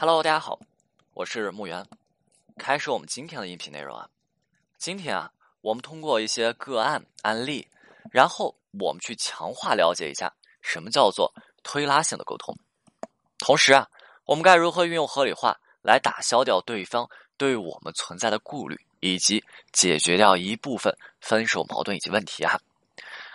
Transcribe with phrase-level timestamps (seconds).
[0.00, 0.56] Hello，大家好，
[1.12, 1.84] 我是木源。
[2.56, 4.08] 开始我们今天的音频内容啊。
[4.78, 5.28] 今天啊，
[5.60, 7.66] 我们通过一些个案案例，
[8.12, 10.32] 然后我们去强化了解一下
[10.62, 11.34] 什么叫做
[11.64, 12.56] 推拉性的沟通。
[13.38, 13.88] 同时啊，
[14.24, 17.04] 我们该如何运用合理化来打消掉对方
[17.36, 22.56] 对我们存在的顾虑，以及解决掉一部分分手矛盾以及问题啊？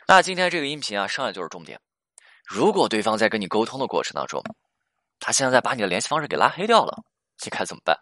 [0.07, 1.77] 那今天这个音频啊，上来就是重点。
[2.45, 4.41] 如果对方在跟你沟通的过程当中，
[5.20, 7.04] 他现在把你的联系方式给拉黑掉了，
[7.43, 7.97] 你该怎么办？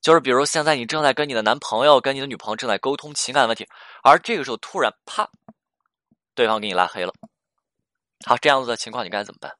[0.00, 3.66] 就是比如现在你正在跟你的男朋友、跟你的女朋友正在沟通情感问题，
[4.02, 5.28] 而这个时候突然啪，
[6.34, 7.12] 对方给你拉黑了。
[8.24, 9.54] 好，这样子的情况你该怎么办？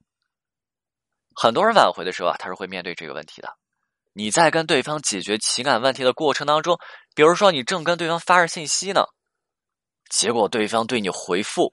[1.35, 3.57] 很多人挽回的时候啊，他是会面对这个问题的。
[4.13, 6.79] 你在跟对方解决情感问题的过程当中，
[7.15, 9.05] 比如说你正跟对方发着信息呢，
[10.09, 11.73] 结果对方对你回复，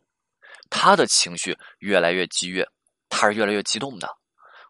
[0.69, 2.67] 他的情绪越来越激越，
[3.09, 4.07] 他是越来越激动的。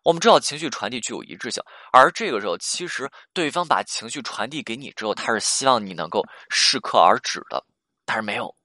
[0.05, 7.65] 我们知道情绪传递具有一致性，而这个时候，其实对方把情绪传递给你之后，他是希望你能够适可而止的，
[8.05, 8.55] 但是没有，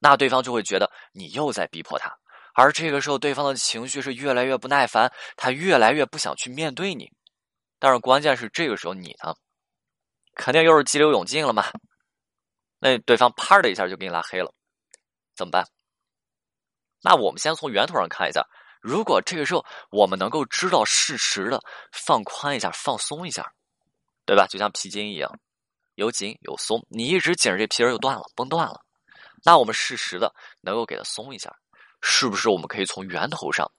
[0.00, 2.16] 那对方就会觉得你又在逼迫他，
[2.54, 7.10] 而这个时候，对方的情绪是越来越不耐烦，他越来越不想去面对你，
[7.80, 9.34] 但是关键是这个时候你呢，
[10.36, 11.64] 肯定又是激流勇进了嘛，
[12.78, 14.54] 那对方啪的一下就给你拉黑了，
[15.34, 15.66] 怎么办？
[17.02, 18.46] 那我们先从源头上看一下。
[18.80, 21.60] 如果这个时候我们能够知道适时的
[21.92, 23.52] 放宽一下、放松一下，
[24.24, 24.46] 对吧？
[24.46, 25.30] 就像皮筋一样，
[25.96, 26.84] 有紧有松。
[26.88, 28.84] 你一直紧着这皮儿就断了、崩断了。
[29.44, 31.54] 那我们适时的能够给它松一下，
[32.02, 33.70] 是不是我们可以从源头上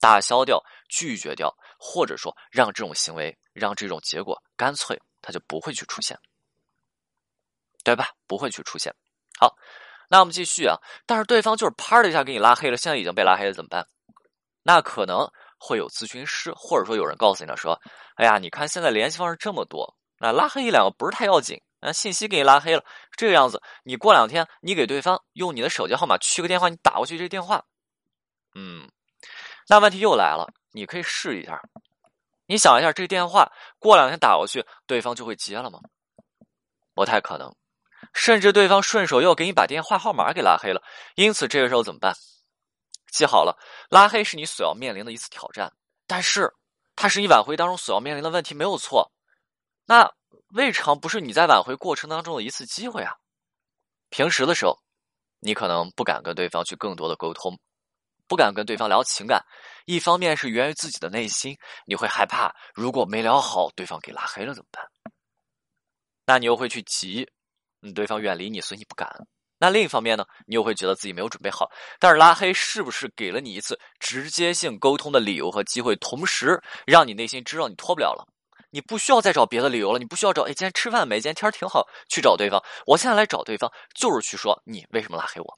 [0.00, 6.18] 打消掉、拒绝掉，或者说让这种行为、让这种结果干脆它就不会去出现，
[7.84, 8.10] 对吧？
[8.26, 8.94] 不会去出现。
[9.38, 9.56] 好，
[10.08, 10.76] 那我们继续啊。
[11.06, 13.86] 但是对方就是啪的一下给你拉黑了，现在已经被拉黑了，怎么办？
[14.68, 17.80] 那可能会有咨询师，或者说有人告诉你了，说
[18.18, 22.84] ：“哎呀，你看现在联系方式这么多，那拉黑一两个不是太要紧，那信息给你拉黑了，
[23.16, 27.62] 这个样子，你过两天你给对方用你的手机号码去个电话，你打过去这电话，
[28.56, 28.90] 嗯，
[29.68, 31.62] 那问题又来了，你可以试一下，
[32.46, 33.48] 你想一下，这电话
[33.78, 35.78] 过两天打过去，对方就会接了吗？
[36.92, 37.54] 不太可能，
[38.12, 40.82] 甚至对方顺手又给你把电话号码给拉黑了，
[41.14, 42.12] 因此这个时候怎么办？”
[43.16, 45.72] 记好了，拉黑是你所要面临的一次挑战，
[46.06, 46.52] 但是
[46.94, 49.10] 它是你挽回当中所要面临的问题，没有错。
[49.86, 50.12] 那
[50.48, 53.16] 未尝不是你在挽回过程当中的一次机会啊！
[54.10, 54.78] 平时的时候，
[55.40, 57.58] 你可能不敢跟对方去更多的沟通，
[58.28, 59.42] 不敢跟对方聊情感，
[59.86, 61.56] 一方面是源于自己的内心，
[61.86, 64.84] 你会害怕，如果没聊好，对方给拉黑了怎么办？
[66.26, 67.26] 那你又会去急，
[67.80, 69.26] 嗯，对方远离你，所以你不敢。
[69.58, 71.70] 那另一方面呢，你又会觉得自己没有准备好。
[71.98, 78.26] 但是拉黑是不是给了你一次直接性沟通的理由和机会，同时让你内心知道你脱不了了，
[78.70, 81.20] 你不需要再找别的理由了，你不需要找哎，今天吃饭没？
[81.20, 82.62] 今天天挺好，去找对方。
[82.86, 85.54] 我现在来找对方，就是去说你为什么拉黑我，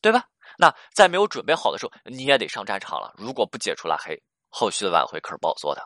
[0.00, 0.24] 对吧？
[0.58, 3.12] 那在没有准备好的时候，你也得上战场了。
[3.16, 4.16] 如果不解除拉黑，
[4.48, 5.82] 后续的挽回可是不好做的。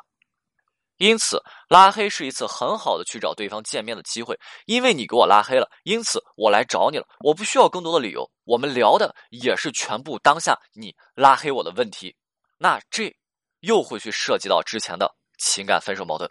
[1.03, 7.05] 因此，拉黑是一次很好的去找对方见面的机会，因为你给我拉黑了，因此我来找你了。
[7.25, 12.15] 我不需要更多的理由，我们聊的也是全部当下你拉黑我的问题。
[12.57, 13.12] 那这
[13.59, 16.31] 又会去涉及到之前的情感分手矛盾。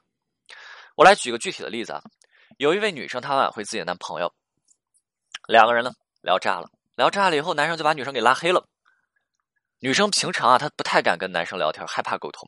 [0.96, 2.02] 我来举个具体的例子啊，
[2.58, 4.34] 有一位女生她挽回自己的男朋友，
[5.50, 8.66] 两个人呢聊炸了，聊炸了以后，男生就把女生给拉黑了。
[9.81, 12.47] 女生平常啊，她不太敢跟男生聊天，害怕沟通。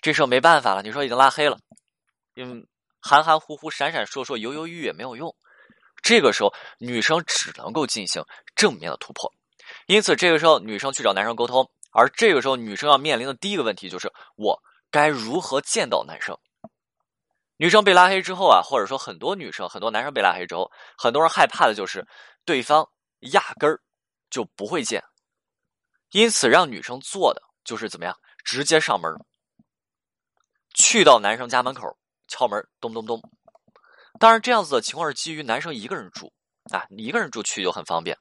[0.00, 1.58] 这时候没办法了，你说已经拉黑了，
[2.36, 2.66] 嗯，
[3.02, 5.36] 含含糊糊、闪闪烁烁、犹犹豫豫也没有用。
[6.02, 8.24] 这个时候，女生只能够进行
[8.56, 9.30] 正面的突破。
[9.88, 14.58] 因此，这个时候女生去找男生沟通，而这个时候女生要面临的第一个问题就是：我
[14.90, 16.34] 该如何见到男生？
[17.58, 22.08] 女生被拉黑之后啊，或者说很多女生、很多男生被拉黑之后，很多人害怕的就是
[22.46, 22.88] 对方
[23.32, 23.78] 压根儿
[24.30, 25.04] 就不会见。
[26.10, 28.16] 因此，让女生做的就是怎么样？
[28.44, 29.12] 直接上门。
[30.74, 31.98] 去到男生家门口
[32.28, 33.20] 敲门，咚咚咚。
[34.18, 36.32] 当然，这样子的情况是基于男生一个人住
[36.72, 38.16] 啊，你一个人住去就很方便。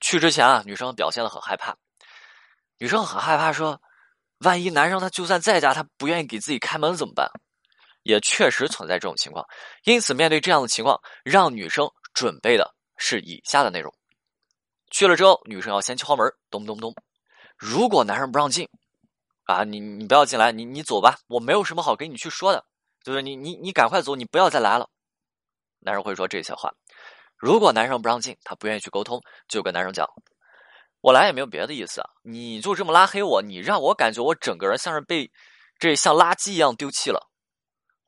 [0.00, 1.76] 去之前啊，女生表现的很害怕，
[2.78, 3.80] 女生很害怕说，
[4.38, 7.28] 万一男生他就算在家，他不愿意给自己开门怎么办？
[8.04, 9.44] 也确实存在这种情况。
[9.84, 13.92] 因此，面对这样的情况，让女生准备的是以下的内容：
[14.90, 16.94] 去了之后，女生要先敲门，咚咚咚。
[17.58, 18.68] 如果男生不让进。
[19.44, 22.62] 啊，你你不要进来，你你走吧，我没有什么好跟你去说的，
[23.02, 24.90] 就是你你你赶快走，你不要再来了。
[25.78, 26.70] 男生会说这些话。
[27.34, 30.06] 如果男生不让进，他不愿意去沟通，就跟男生讲，
[31.00, 35.30] 我来也没有别的意思啊，你就这么拉黑我，你让我感觉我整个人像是被
[35.78, 37.27] 这像垃圾一样丢弃了。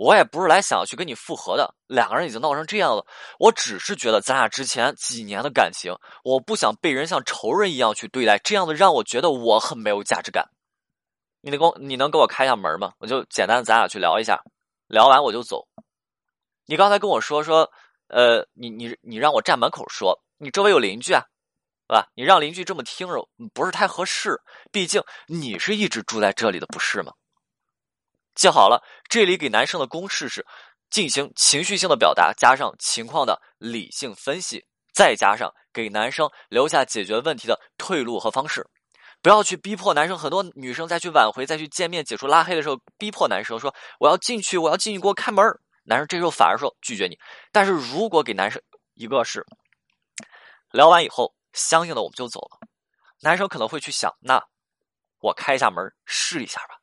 [0.00, 3.04] 我也不是来想要去跟你复合的，两个人已经闹成这样了，
[3.38, 5.94] 我只是觉得咱俩之前几年的感情，
[6.24, 10.48] 我不想被人像仇人一样去对待，这样的让我觉得我很没有价值感。
[11.42, 12.94] 你能给我，你能给我开一下门吗？
[12.96, 14.42] 我就简单的咱俩去聊一下，
[14.86, 15.68] 聊完我就走。
[16.64, 17.70] 你刚才跟我说说，
[18.08, 21.26] 呃，你你你让我站门口说，你周围有邻居啊，
[21.86, 22.08] 对吧？
[22.14, 24.40] 你让邻居这么听着，不是太合适，
[24.72, 27.12] 毕竟你是一直住在这里的，不是吗？
[28.40, 30.46] 记好了，这里给男生的公式是：
[30.88, 34.64] 进行情绪性的表达，加上情况的理性分析，
[34.94, 38.66] 再加上给男生留下解决问题的退路和方式。
[39.20, 40.16] 不要去逼迫男生。
[40.16, 45.44] 很多女生再去挽回、再去见面、解除拉黑的时候，逼迫男生说：“我要进去，我要进去，给我开门。”
[45.84, 47.18] 男生这时候反而说拒绝你。
[47.52, 48.62] 但是如果给男生
[48.94, 49.44] 一个是
[50.70, 52.66] 聊完以后，相应的我们就走了，
[53.20, 54.42] 男生可能会去想：那
[55.20, 56.79] 我开一下门试一下吧。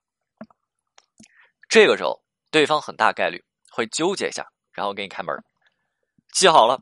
[1.70, 5.36] 这个时候，对方很大概率会纠结一下，然后给你开门。
[6.32, 6.80] 记好了，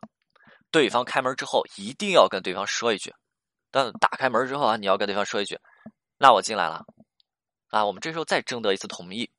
[0.70, 3.12] 对方开门之后一定要跟对方说一句。
[3.70, 5.58] 但打开门之后啊，你要跟对方说一句
[6.18, 6.84] ：“那我进来了。”
[7.70, 9.30] 啊，我们这时候再征得一次同意。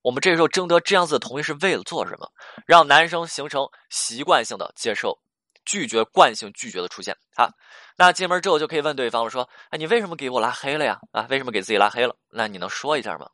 [0.00, 2.30] 我们这时候征得这样子的同意是为了做什么？
[2.66, 5.18] 让男生形成习惯性的接受，
[5.64, 7.16] 拒绝惯性拒绝的出现。
[7.36, 7.50] 好，
[7.96, 10.98] 那进门之后就可以问对方了，说：“哎，你为什么给我拉黑了呀？
[11.12, 12.16] 啊，为什么给自己拉黑了？
[12.30, 13.28] 那你能说一下吗？”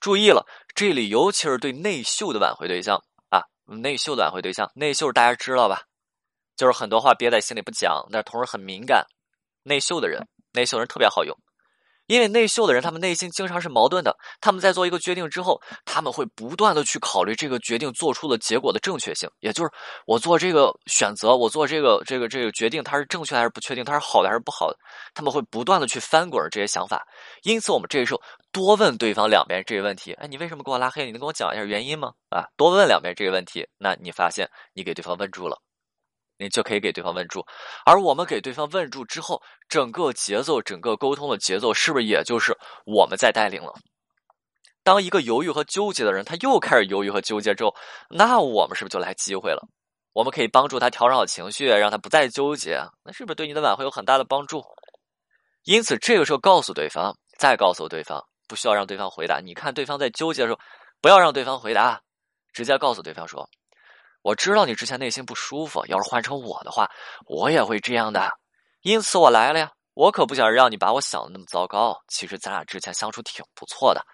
[0.00, 5.82] 注意了，这里尤其是对内秀的挽回对象啊，内秀的挽回对象，内秀大家知道吧？
[6.56, 9.06] 就是很多话憋在心里不讲，但是同时很敏感、
[9.62, 11.36] 内秀的人，内秀人特别好用。
[12.08, 14.16] 因为内秀的人，他们内心经常是矛盾的。
[14.40, 19.70] 他们在做一个决定之后，他们会不断的去考虑这个决定做出的结果的正确性，也就是
[20.06, 24.76] 我做这个选择，我做这个这个这个决定，它是正确还是不确定，它是好的还是不好的？
[25.14, 27.06] 他们会不断的去翻滚这些想法。
[27.42, 31.04] 因此，我们这个时候多问对方两遍这个问题：哎，你为什么给我拉黑？
[31.04, 32.12] 你能跟我讲一下原因吗？
[32.30, 35.60] 啊，多问两遍这个问题，那你发现你给对方问住了。
[36.38, 37.44] 你就可以给对方问住，
[37.84, 42.56] 而我们给对方问住之后，整个节奏、整个沟通的节奏，是不是也就是
[42.86, 43.72] 我们在带领了？
[44.84, 47.74] 当一个犹豫和纠结的人，他又开始犹豫和纠结之后，
[48.08, 49.60] 那我们是不是就来机会了？
[50.14, 54.64] 我们可以帮助他调整好情绪，让他不再纠结，那是不是对你的挽回有很大的帮助？
[55.64, 59.40] 因此，这个时候告诉对方，再告诉对方，不需要让对方回答。
[59.40, 60.60] 你看对方在纠结的时候，
[61.02, 62.00] 不要让对方回答，
[62.52, 63.48] 直接告诉对方说。
[64.28, 66.90] 我知道你之前内心不舒服，要是换成我的话，
[67.24, 68.30] 我也会这样的。
[68.82, 71.98] 因此我来了呀，我可不想让你把我想的那么糟糕。
[72.08, 74.04] 其实咱俩之前相处挺不错的。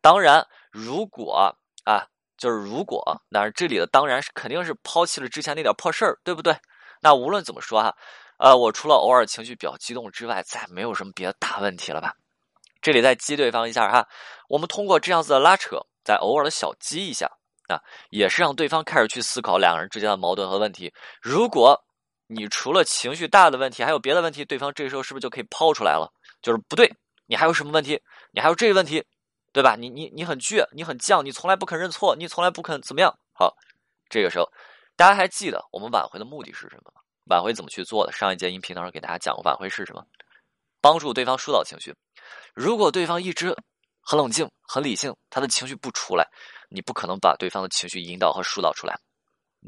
[0.00, 2.04] 当然，如果啊，
[2.36, 6.56] 就是如果，那这里的当然是肯定是抛弃了之前那点破事儿，对不对？
[7.00, 7.94] 那无论怎么说哈，
[8.38, 12.12] 呃，我除了偶尔情绪比较激动之外，再没有什么别的大问题了吧？
[12.82, 14.08] 这里再激对方一下哈，
[14.48, 17.30] 我们通过这样子的拉扯，再偶尔的小激一下。
[17.70, 17.80] 啊，
[18.10, 20.92] 也是让对方开始去思考两个人之间的矛盾和问题。
[21.20, 21.80] 如果
[22.26, 26.12] 你除了情绪大的问题，还有别的问题，对方这时候是不是就可以抛出来了？
[26.42, 26.92] 就是不对，
[27.26, 28.00] 你还有什么问题？
[28.32, 29.04] 你还有这个问题，
[29.52, 29.76] 对吧？
[29.76, 33.12] 你你你很倔，你很犟，你从来不肯认错，你从来不肯怎么样？
[33.32, 33.54] 好，
[34.08, 34.48] 这个时候
[34.96, 37.00] 大家还记得我们挽回的目的是什么吗？
[37.26, 38.12] 挽回怎么去做的？
[38.12, 40.04] 上一节音频当中给大家讲过，挽回是什么？
[40.80, 41.94] 帮助对方疏导情绪。
[42.54, 43.54] 如果对方一直
[44.02, 46.26] 很冷静、很理性，他的情绪不出来。
[46.70, 48.96] 你不可能把对方的情绪引导和疏导出来，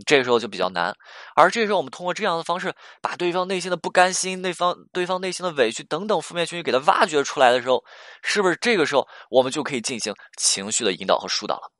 [0.07, 0.95] 这个时候就比较难。
[1.35, 7.85] 而这时候，我们通过这样的方式，把对方内心的不甘心、对方对方内心的委屈等等负面情绪给他挖掘出来的时候，
[8.23, 11.71] 是不是这个时候我们就可以进行情绪的引导和疏导了？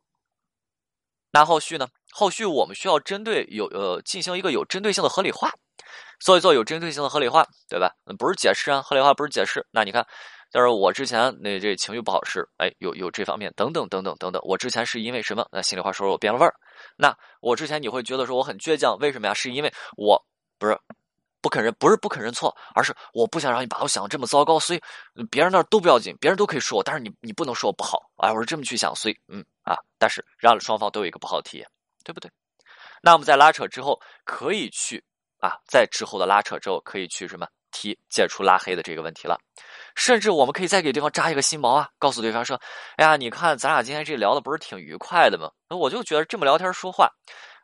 [1.31, 1.89] 那后续呢？
[2.13, 5.51] 后续我们需要针对有呃进行一个有针对性的合理化，
[6.21, 7.91] 做一做有针对性的合理化，对吧？
[8.19, 9.65] 不是解释啊，合理化不是解释。
[9.71, 10.07] 那你看。
[10.53, 14.41] 但是我之前那这情绪不好时，哎，有有这方面等等等等等等。
[14.45, 15.49] 我之前是因为什么？
[15.51, 16.55] 那心里话说，我变了味儿。
[16.97, 19.33] 那我之前你会觉得说我很倔强，为什么呀？
[19.33, 20.23] 是因为我
[20.59, 20.79] 不是
[21.41, 24.61] 不肯认，不是不肯认错，而是我不想让你把我想的这么糟糕。
[24.61, 24.81] 所以
[25.31, 27.99] 别人那都不要紧，别人都可以说我，但是你你不能说我不好。
[28.19, 31.67] 哎，我是这么去想，所以嗯啊，但是让双方都有一个不好的体验，
[32.05, 32.31] 对不对？
[33.03, 35.03] 那我们在拉扯之后，可以去
[35.39, 37.49] 啊，在之后的拉扯之后，可以去什么？
[37.73, 39.37] 提解除拉黑的这个问题了，
[39.97, 42.61] 甚至我们可以再给对方扎一个新毛啊，告诉对方说
[42.97, 45.51] ：“哎呀，你看咱俩今天这聊的不是挺愉快的吗？
[45.69, 47.11] 那我就觉得这么聊天说话，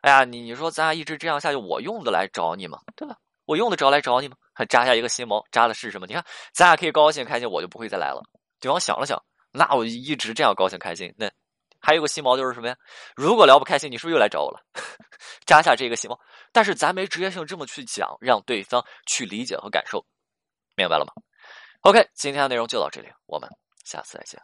[0.01, 2.79] 哎呀，你你说咱俩一直这样下去，我用得来找你吗？
[2.95, 3.15] 对吧？
[3.45, 4.35] 我用得着来找你吗？
[4.53, 6.05] 还扎下一个新毛，扎的是什么？
[6.07, 6.23] 你看
[6.53, 8.21] 咱俩可以高兴开心，我就不会再来了。”
[8.59, 9.17] 对方想了想，
[9.51, 11.29] 那我一直这样高兴开心，那
[11.79, 12.75] 还有个心毛就是什么呀？
[13.15, 14.59] 如果聊不开心，你是不是又来找我了？
[15.45, 16.19] 扎下这个心毛。
[16.51, 20.05] 但是咱没直接性这么去讲，让对方去理解和感受，
[20.75, 21.13] 明白了吗
[21.81, 23.49] ？OK，今天的内容就到这里，我们
[23.85, 24.41] 下次再见。